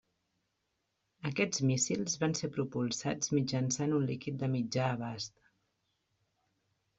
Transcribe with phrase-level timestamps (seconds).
[1.29, 5.39] Aquests míssils van ser propulsats mitjançant un líquid de mitjà abast.